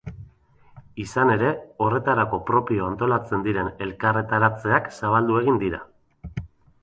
Izan 1.01 1.31
ere, 1.33 1.49
horretarako 1.87 2.39
propio 2.47 2.87
antolatzen 2.93 3.45
diren 3.49 3.69
elkarretaratzeak 3.87 4.89
zabaldu 5.01 5.37
egin 5.43 5.61
dira. 5.65 5.81